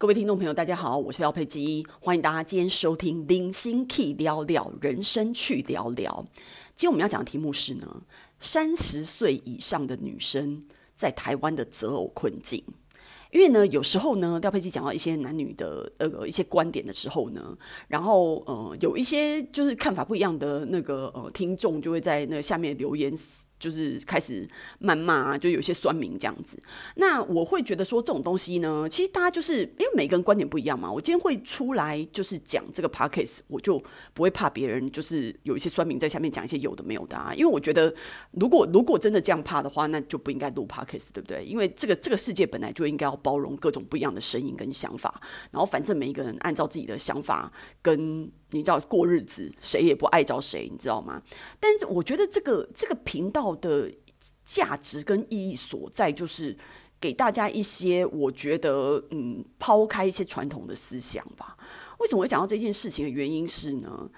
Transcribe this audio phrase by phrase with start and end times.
[0.00, 6.24] 各位听众朋友，大家好，我是廖佩基，欢迎大家今天收听《零星 Key 聊聊人生去聊聊》。
[6.74, 8.02] 今天我们要讲的题目是呢，
[8.38, 10.64] 三十岁以上的女生
[10.96, 12.64] 在台湾的择偶困境。
[13.30, 17.54] 因为呢，有时候呢，廖佩基讲到一些男女的呃一些观点的时候呢，
[17.86, 23.14] 然后呃有一些就是看法不一样的那个呃听众就会在那下面留言。
[23.60, 24.44] 就是开始
[24.80, 26.58] 谩骂啊，就有些酸民这样子。
[26.96, 30.90] 那我会觉得说这种东西呢，其实大家就是因为每个人观点不一样嘛。
[30.90, 33.80] 我今天会出来就是讲这个 podcast，我就
[34.14, 37.32] 不会怕别人就是有一些酸民在下面讲一些有的没有的啊。
[37.34, 37.94] 因为我觉得
[38.32, 41.44] 如果如果真的这样怕的话，那就不应该录 podcast，对不对？
[41.44, 45.20] 因为这个这个世界本来就应该要包容各种不一样的声音跟想法，
[45.50, 48.32] 然后反正每一个人按照自己的想法跟。
[48.50, 51.22] 你知道过日子，谁也不碍着谁，你知道吗？
[51.58, 53.92] 但是我觉得这个这个频道的
[54.44, 56.56] 价值跟意义所在，就是
[57.00, 61.56] 给大家一些我觉得，嗯，抛开一些传统的思想吧。
[61.98, 64.10] 为什么会讲到这件事情的原因是呢？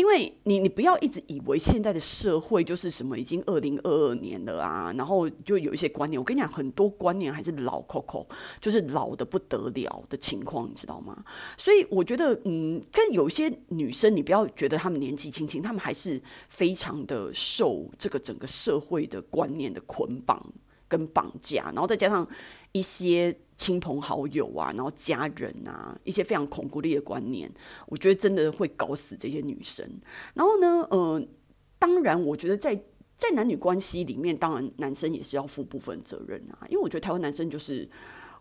[0.00, 6.18] 因为你，你不要一直以为现在的社会就是什么已经二零二二年了啊，然后就有一些观念。
[6.18, 8.26] 我跟你讲，很多观念还是老 Coco，
[8.62, 11.22] 就是老得不得了的情况，你知道吗？
[11.58, 20.42] 所以我觉得，嗯，跟有些女生，你不要觉得她们年纪轻轻，她们还是非常的受这个整个社会的观念的捆绑
[20.88, 22.26] 跟绑架，然后再加上
[22.72, 23.36] 一些。
[23.60, 27.52] 亲朋好友啊，然后家人啊，一些非常恐孤立的观念，
[27.88, 29.86] 我觉得真的会搞死这些女生。
[30.32, 31.22] 然后呢，呃，
[31.78, 32.74] 当然，我觉得在
[33.14, 37.86] 在男女关系里面，当然男生也是要负部分责任啊，因为我觉得台湾男生就是。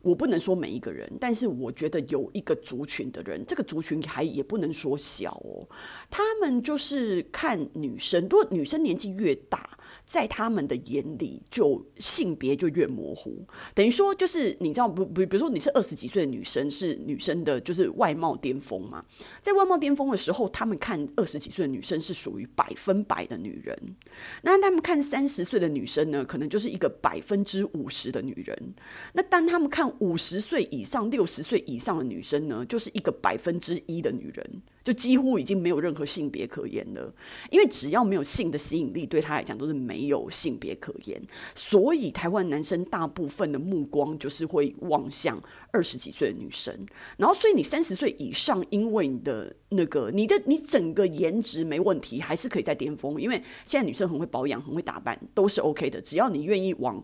[0.02, 5.68] 我不能说每一个人，但是我觉得有一个族群的人，这个族群还也不能说小哦。
[6.10, 9.78] 他们就是看女生，如果女生年纪越大，
[10.10, 13.46] 在他们的眼里就性别就越模糊。
[13.76, 19.06] 等于说，就是你知道，不不，比如说你是二十几岁的女生，是女生的，就是外貌巅峰嘛。
[19.40, 23.96] 在外貌巅峰的时候，他们看二十几岁的女生是属于百分百的女人。
[24.42, 28.74] 那他们看三十岁的女生呢，可能就是一个百分之五十的女人。
[29.14, 37.14] 那当他们看五十岁以上、六十岁以上的女生呢，就是一个百分之一的女人，就几乎已经没有任何性别可言了。
[37.52, 41.22] 因为只要没有性的吸引力，对他来讲都是没没有性别可言。
[41.54, 46.74] 所以台湾男生大部分的目光就是会望向二十几岁的女生。
[47.18, 53.22] 然后，所以你三十岁以上，因为你的那个、你的、你整个颜值没问题，还是可以在巅峰。
[53.22, 56.02] 因为现在女生很会保养、很会打扮，都是 OK 的。
[56.02, 57.04] 只要你愿意往。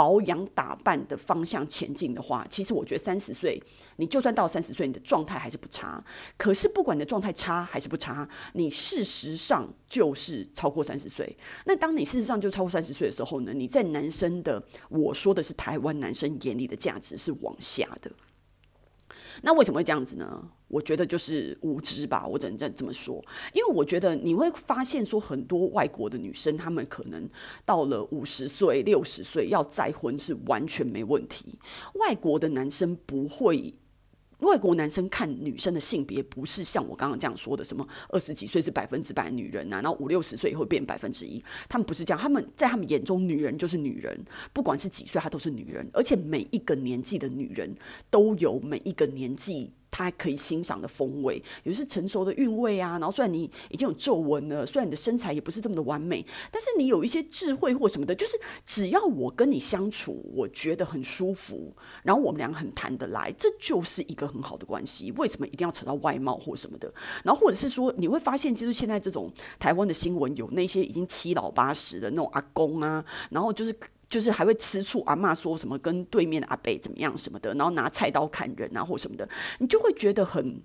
[0.00, 3.62] 保养打扮的方向前进的话，其实我觉得三十岁，
[3.96, 6.02] 你就算到三十岁，你的状态还是不差。
[6.38, 11.36] 可是不管你的状态差还是不差，你事实上就是超过三十岁。
[11.66, 18.10] 那当你事实上就超过三十岁的时候呢，你在男生的，我说的是台湾男生眼里的价值是往下的。
[19.42, 20.48] 那为什么会这样子呢？
[20.68, 23.24] 我觉得就是无知吧，我只能这这么说。
[23.52, 27.28] 因为我觉得你会发现说，很多外国的女生，她们可能
[27.64, 31.58] 到了五十岁、六十岁要再婚是完全没问题。
[31.94, 33.74] 外国的男生不会。
[34.40, 44.18] 外国男生看女生的性别不是像我刚刚这样说的，什么二十几岁是百分之百女人呐、啊，然后五六十岁以后变百分之一，他们不是这样，他们在他们眼中女人就是女人，
[44.52, 47.74] 不管是几岁，她都是女人，而且每一个年纪的女人
[48.10, 49.72] 都有每一个年纪。
[49.90, 52.92] 他可以欣赏的风味，有是成熟的韵味啊。
[52.92, 65.12] 然后虽然你已经有皱纹了，虽然你的身材也不是这么的完美，但是你有一些智慧或什么的，就是只要我跟你相处，我觉得很舒服，然后我们俩很谈得来，这就是一个很好的关系。
[65.16, 66.92] 为什么一定要扯到外貌或什么的？
[67.24, 73.74] 然后或者是说，你会发现，就是现在这种台湾的新闻，有那些已经七老八十的那种阿公啊，然后就是。
[74.10, 79.26] 就是还会吃醋，阿嬷说什么跟对面的阿伯怎么样什么的，然后拿菜刀砍人啊或什么的，
[79.60, 80.60] 你就会觉得很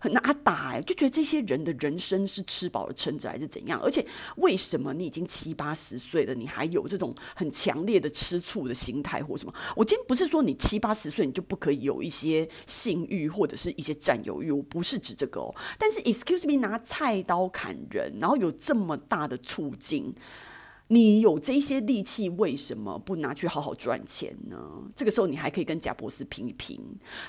[0.00, 3.80] 很阿打哎，就觉得这些人的人生是吃饱了撑着还是怎样？
[3.80, 4.04] 而且
[4.38, 9.54] 为什么你已经七八十岁了，你还有这种很强烈的吃醋的心态或什么？
[9.76, 15.54] 我今天不是说你七八十岁你就不可以有一些性欲或者是一些占有欲，我不是指这个哦。
[15.78, 20.12] 但是 excuse me，拿菜刀砍人，然后有这么大的醋劲。
[20.92, 24.58] 你有这些力气，为什么不拿去好好赚钱呢？
[24.96, 26.80] 这个时候你还可以跟贾博士拼一拼。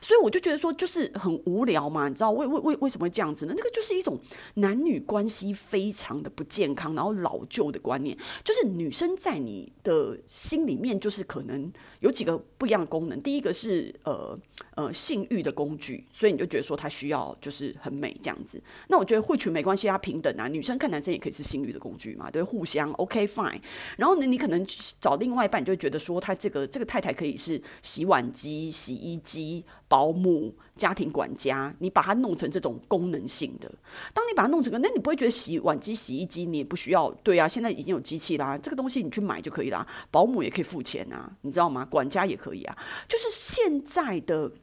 [0.02, 3.54] 所以我就觉得说，就是很无聊嘛，你知道为为为为什么会这样子呢？
[3.56, 4.20] 那个就是一种
[4.56, 11.72] 男女关系非常的不健康，然后老旧的观念，就是女生在你的心里面就是可能
[12.02, 13.20] 有几个不一样的功能。
[13.22, 14.38] 第一个是呃
[14.76, 18.62] 呃性欲的工具，所以你就觉得说他需要就是很美这样子。
[18.90, 23.62] 那我觉得会娶没关系啊，平等啊，女生看男生也可以是性欲的工具嘛，对，互相 OK fine。
[23.98, 24.66] 然后呢，你可能
[25.00, 33.70] 找另外一半，你就觉得说，他这个这个太太可以是洗碗机、洗衣机、保姆、家庭管家，你把它弄成这种功能性的。
[34.14, 37.12] 当你把它弄成个，那你不会觉得洗碗机、洗衣机你也不需要？
[37.24, 39.86] 对啊，现在已经有机器啦，这个东西你去买就可以啦。
[40.10, 41.86] 保姆也可以付钱啊，你知道吗？
[41.86, 42.78] 管家也可以啊。
[43.06, 44.54] 就是现在的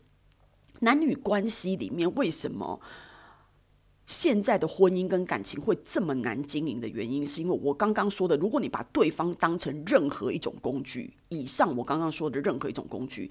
[0.80, 2.80] 男女关系里面，为什么？
[4.06, 13.30] 现在的婚姻跟感情会这么难经营的原因，是因为我刚刚说的，如果你把对方当成任何一种工具，以上我刚刚说的任何一种工具，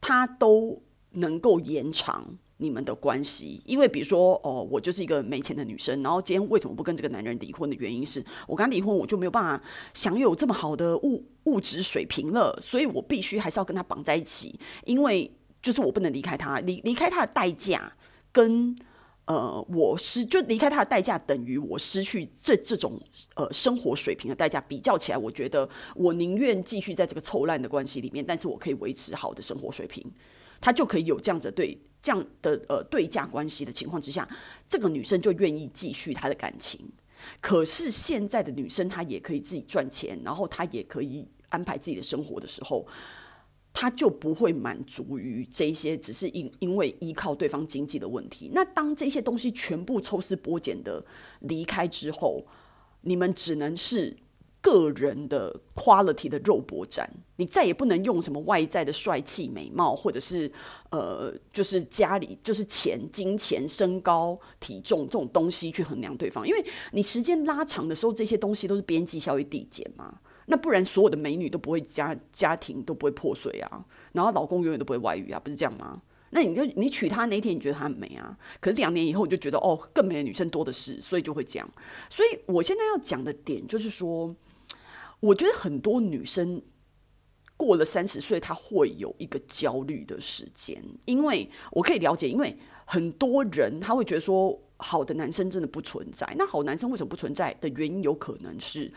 [0.00, 0.82] 它都
[1.12, 2.24] 能够延长
[2.58, 3.62] 你们的关系。
[3.64, 9.64] 因为比如说，哦，我就是一个没钱的女生，然后今天为什么不跟这个男人离婚的原因是我刚离婚，我就没有办法
[9.94, 15.30] 享有这么好的物物质水平了，所以我必须还是要跟他绑在一起，因为
[15.62, 17.92] 就是我不能离开他，离离开他的代价
[18.32, 18.76] 跟。
[19.28, 22.98] 呃，我失就离开他的代价等于我失去这这种
[23.34, 30.02] 呃生活水平的代价，比较起来，我觉得我宁愿继续在这个臭烂的关系里面，但是我可以维持好的生活水平，
[30.60, 34.28] 他就可以有这样子对这样的呃对价关系的情况之下，
[34.68, 36.80] 这个女生就愿意继续她的感情。
[37.40, 42.86] 可是现在的女生她也可以自己赚钱，然后她也可以安排自己的生活的时候。
[43.70, 48.50] 他就不会满足于这些，只是因因为依靠对方经济的问题。
[48.52, 51.04] 那当这些东西全部抽丝剥茧的
[51.40, 52.44] 离开之后，
[53.02, 54.16] 你们只能是
[54.68, 57.08] 个人的 quality 的肉搏战。
[57.36, 60.50] 你再也不能用什么外在的帅气、美貌，或者是
[60.90, 70.18] 呃，就是家里就是钱、金钱、身高、体重这种东西去衡量对方，因为你时间拉长的时候，这些东西都是边际效益递减嘛。
[70.46, 76.02] 那不然，所有的美女都不会家家庭都不会破碎啊，然后老公永远都不会外遇啊，不是这样吗？
[76.30, 81.68] 那你就你娶她那天，你觉得她很美啊，可是两年以后你就觉得哦，更美的女生多的是，所以就会这样。
[82.10, 84.34] 所以我现在要讲的点就是说，
[85.20, 86.62] 我觉得很多女生
[87.56, 96.32] 过了三十岁，她会有一个焦虑的时间，因为我可以了解，因为很多人他会觉得说，好的男生真的不存在。
[96.38, 98.92] 那好男生为什么不存在的原因，有可能是。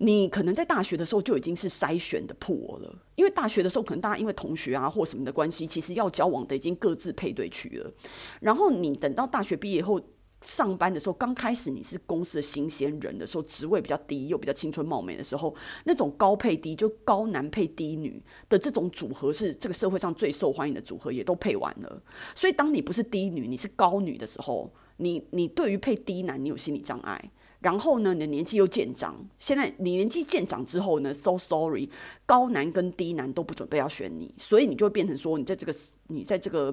[0.00, 7.92] 你可能在大学的时候就已经是筛选的破了，因为大学的时候可能大家因为同学啊或什么的关系，其实要交往的已经各自配对去了。
[8.40, 10.00] 然后你等到大学毕业后
[10.40, 15.54] 上班的时候，刚开始你是公司的新鲜人的时候，职位比较低又比较青春貌美的时候，
[15.84, 22.02] 那种高配低就高男配低女的这种组合是这个社会上最受欢迎的组合，也都配完了。
[22.34, 27.30] 所以当你不是低女，你是高女的时候，你你对于配低男你有心理障碍。
[27.60, 29.28] 然后呢，你的年纪又渐长。
[29.36, 31.90] 现在你年纪渐长之后呢，so sorry，
[32.24, 35.74] 高男跟低男都不准备要选你，所以你就会变成说，你在这个
[36.06, 36.72] 你在这个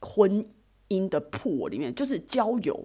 [0.00, 0.44] 婚
[0.88, 2.84] 姻的 pool 里面，就是交友，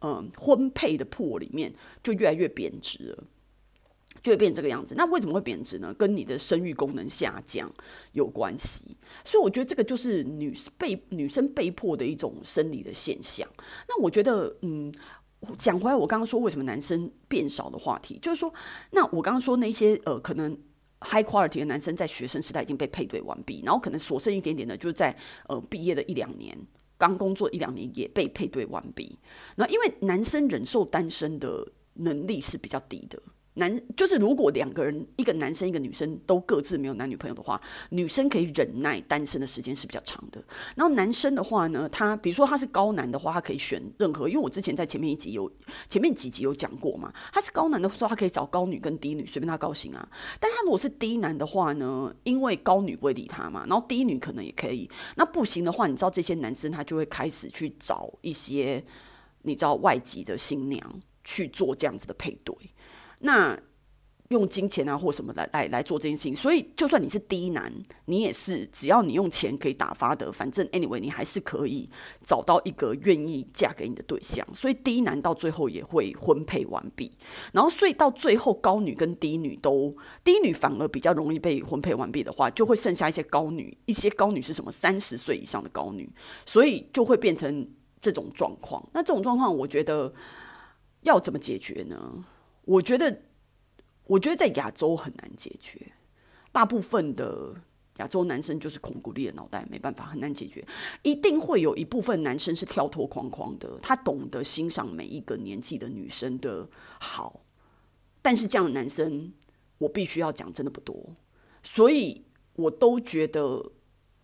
[0.00, 3.24] 嗯，婚配的 pool 里面，就越来越贬值了，
[4.22, 4.94] 就会变这个样子。
[4.96, 5.92] 那为什么会贬值呢？
[5.94, 7.70] 跟你的生育功能下降
[8.12, 8.96] 有关系。
[9.24, 13.48] 所以我觉得这个就是女被女生被迫的一种生理的现象。
[13.88, 14.92] 那我觉得，嗯。
[15.56, 18.52] 讲回来，我刚刚说为什么男生变少的话题，就是说，
[18.90, 20.50] 那我刚刚说那些呃，可能
[21.00, 25.16] high quality 的男生在学生时代已经被配对完毕，然后可能所剩一点点的，就在
[25.48, 26.58] 呃毕业的一两年，
[26.98, 29.18] 刚工作一两年也被配对完毕。
[29.56, 33.18] 那因为男生忍受单身的能力是比较低的。
[33.58, 37.60] 男就是，如果两个人，一个男生一个女生都各自没有男女朋友的话，
[37.90, 40.42] 女生可以忍耐单身的时间是比较长的。
[40.76, 45.50] 然后男生的话呢，他比如说他是高男的话，他可以选任何，因为我之前在前面一集有
[45.88, 50.08] 前面几集有讲过嘛，他是高男的时候，他可以找高女跟低女，随便他高兴啊。
[50.40, 54.88] 但他如果是低男的话呢，因为高女不会理他嘛，然后低女可能也可以。
[55.16, 58.84] 那不行的话，你知道这些男生他就会开始去找一些
[59.42, 62.54] 你知道外籍的新娘去做这样子的配对。
[63.20, 63.58] 那
[64.28, 67.72] 用金钱啊或什么来来来做这件事情，所以就算你是低男，
[68.04, 71.88] 你也是只要你用钱可以打发的，反正 anyway 你还是可以
[72.22, 74.46] 找到一个愿意嫁给你的对象。
[74.52, 77.10] 所以低男到最后也会婚配完毕，
[77.54, 86.06] 然后所以到最后高女跟低女都低女反而比较容易被婚配完毕的话，就会剩下一些高女，一些高女是什么三十岁以上的高女，
[86.44, 87.66] 所以就会变成
[87.98, 88.86] 这种状况。
[88.92, 90.12] 那这种状况，我觉得
[91.00, 92.26] 要怎么解决呢？
[92.68, 93.22] 我觉得，
[94.04, 95.90] 我觉得在亚洲很难解决。
[96.52, 97.54] 大部分的
[97.96, 100.62] 亚洲男生就是孔古力的脑袋，没办法，很难解决。
[101.02, 106.68] 一定会有一部分男生是跳脱框框的，他懂得欣赏每一个年纪的女生的
[107.00, 107.40] 好。
[108.20, 109.32] 但是这样的男生，
[109.78, 111.16] 我必须要讲，真的不多。
[111.62, 112.22] 所以
[112.52, 113.72] 我都觉得，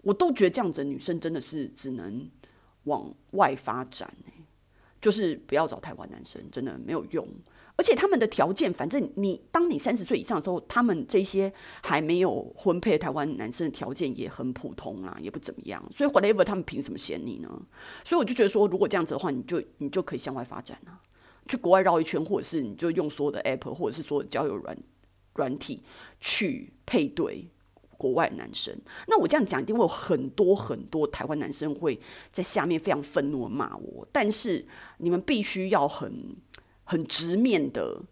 [0.02, 2.30] 我都觉得这样子的女生真的是只能
[2.82, 4.14] 往外发展。
[5.00, 7.26] 就是不要找台湾男生，真的没有用。
[7.76, 11.52] 而且他们的条件，反正你当你三十岁以上的时候，他们这些
[11.83, 15.83] 还没有婚配台湾男生的条件也很普通啊，也不怎么样。
[15.93, 17.49] 所以 whatever 他们凭什么嫌你呢？
[18.04, 21.02] 所以我就觉得说，如果这样子的话，你就你就可以向外发展啊，
[21.49, 24.78] 去国外绕一圈，或者是你就用所有的 app，或者是所有的交友软
[25.35, 25.83] 软体
[26.21, 27.50] 去配对
[27.99, 28.73] 国外男生。
[29.09, 31.99] 那我这样讲，一定会有很多很多台湾男生会
[32.31, 34.07] 在下面非常愤怒的骂我。
[34.12, 34.64] 但是
[34.99, 36.37] 你们必须要很。
[36.84, 38.02] 很直面的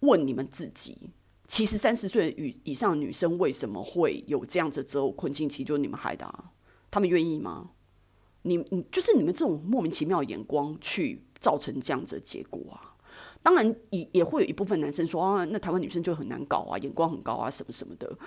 [0.00, 1.10] 问你们自己：
[1.48, 5.48] 其实三十岁以以上的女生为什么会有这样子择偶困境？
[5.48, 6.52] 其实就是你们害的啊！
[6.90, 7.70] 他们愿意吗？
[8.42, 12.94] 你你就是你们这种莫名其妙的眼光去造成这样子的结果啊！
[13.42, 18.18] 当然也也会有一部分男生说啊，那台湾女生就很难搞啊，眼光很高啊，什么什么的。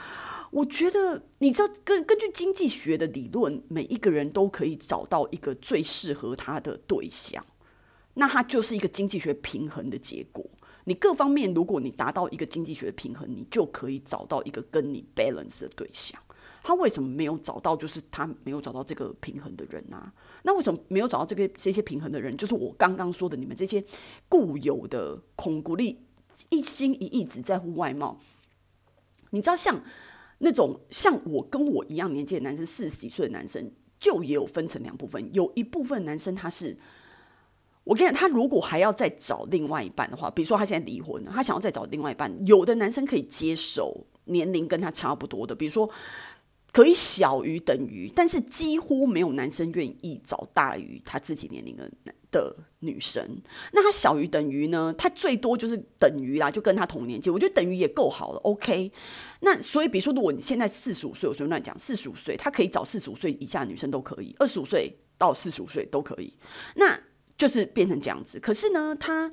[0.51, 7.45] 我觉得你知道，根根据经济学的理论，每一个人都可以找到一个最适合他的对象。
[8.15, 10.45] 那它就是一个经济学平衡的结果。
[10.85, 16.21] 你各方面，如果你达到一个经济学的平衡，你就可以找到一个跟你 balance 的对象。
[16.61, 17.75] 他为什么没有找到？
[17.75, 20.13] 就是他没有找到这个平衡的人啊。
[20.43, 22.35] 那为什么没有找到这个这些平衡的人？
[22.35, 23.83] 就是我刚刚说的，你们这些
[24.27, 26.05] 固有的孔古力，
[26.49, 28.19] 一心一意只在乎外貌。
[29.29, 29.81] 你知道，像
[30.39, 35.33] 那种像我跟我一样年纪的男生，四十几岁的男生，就也有分成两部分。
[35.33, 36.77] 有一部分男生他是。
[37.83, 45.89] 我跟你讲，他如果还要再找另外一半的话，比如说他现在离婚了，他想要再找另外一半，有的男生可以接受年龄跟他差不多的，比如说
[46.71, 51.91] 可以小于等于，但是几乎没有男生愿意找大于他自己年龄的
[52.31, 53.23] 的女生。
[53.73, 54.93] 那他小于等于呢？
[54.97, 58.39] 他最多就是等于啦，就跟他同年纪，我觉得等于也够好了。
[58.39, 58.91] OK，
[59.41, 66.33] 那所以比如说，如果你现在四十五岁，我随便乱讲，四十五岁他可以找四十五岁以下女生都可以，二十五岁到四十五岁都可以。
[66.75, 66.99] 那
[67.37, 69.31] 就是变成这样子，可是呢，他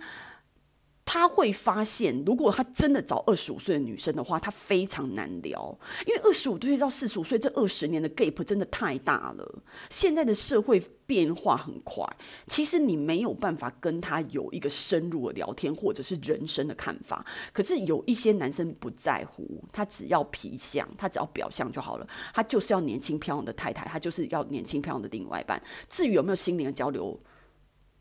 [1.05, 5.77] 他会发现，如果他真的找二十五岁的女生的话，他非常难聊，
[6.07, 9.63] 因为二十五岁到四十五岁这二十年的 gap 真的太大了。
[9.89, 12.07] 现在的社会变化很快，
[12.47, 17.27] 其实你没有办法跟他有一个深入的聊天，或者是人生的看法。
[17.53, 25.61] 可是有一些男生不在乎，他只要皮相，他只要表象就好了，他就是要年轻漂亮的太太，他就是要年轻漂亮的另外一半。
[25.89, 27.19] 至于有没有心灵的交流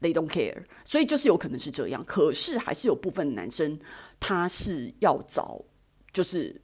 [0.01, 3.79] ，They don't care，所以就是有可能是这样，可是还是有部分男生
[4.19, 5.63] 他是要找，
[6.11, 6.61] 就是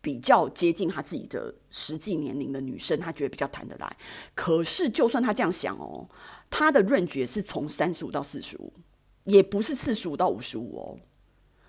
[0.00, 3.96] 比较接近他自己的实际年龄的女生，他觉得比较谈得来。
[4.34, 6.08] 可是就算他这样想哦，
[6.48, 8.72] 他的认觉是从三十五到四十五，
[9.24, 10.98] 也不是四十五到五十五哦。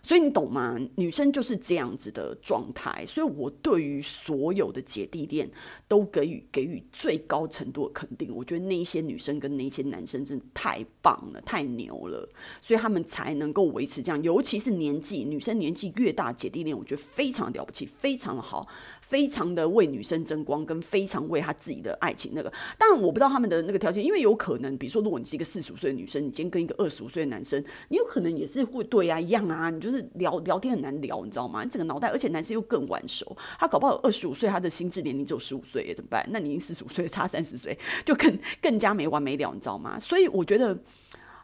[0.03, 0.77] 所以你懂吗？
[0.95, 5.49] 女生就是这样子的状态，所以我对于所有的姐弟恋
[5.87, 8.33] 都给予给予最高程度的肯定。
[8.35, 12.27] 我觉得那些女生跟那些男生真的太棒了，太牛了，
[12.59, 14.21] 所以他们才能够维持这样。
[14.23, 18.67] 尤其是年纪，女生年纪越大，姐弟恋我觉得非常了不起，非常的好，
[19.01, 22.51] 非常的为女生争光，跟非常为他自己的爱情那个。
[22.79, 29.90] 当然我不知道他们的那个条件，因为有可能，比如说如果你是一个四十五岁的女生，你今天跟一个二十五岁的男生，你有可能也是会对啊一样啊，你就。
[29.91, 31.63] 就是聊聊天很难聊，你知道吗？
[31.63, 36.25] 你整个脑袋，而且男生又更晚熟，他搞不好二十五岁，他的心智年龄只有十五岁，怎么办？
[36.31, 39.99] 那你已经四十五岁，差三十岁，就更更加没完没了，你知道吗？
[39.99, 40.77] 所以我觉得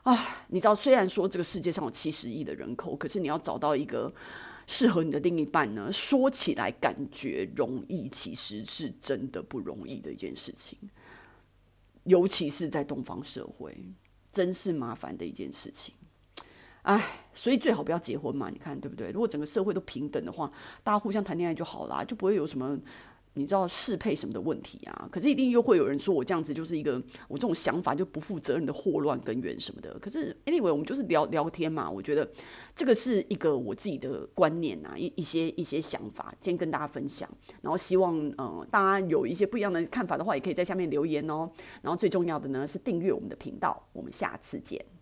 [0.04, 4.13] 啊，你知道，虽然说这个世界上有七十亿的人口，可是你要找到一个
[4.66, 10.77] 适合你的另一半呢，说起来感觉容易，其实是真的不容易的一件事情，
[12.04, 13.77] 尤其是在东方社会，
[14.32, 15.94] 真是麻烦的一件事情。
[16.88, 19.12] 哎，所以最好不要结婚嘛，你看对不对？
[19.12, 20.50] 如果整个社会都平等的话，
[20.86, 22.79] 大家互相谈恋爱就好啦，就不会有什么
[23.34, 25.06] 你知道适配什么的问题啊。
[25.12, 26.94] 可是一定又会有人说我这样子就是一个
[27.27, 30.00] 我这种想法就不负责任的祸乱根源什么的。
[30.00, 32.25] 可是 anyway，我们就是聊聊天嘛，我觉得
[32.74, 37.29] 这个是一个我自己的观念啊，一一些一些想法，今天跟大家分享。
[37.62, 41.51] 然后希望呃大家有一些不一样的看法的话，也可以在下面留言哦。
[41.82, 44.97] 然后最重要的呢是订阅我们的频道，我们下次见。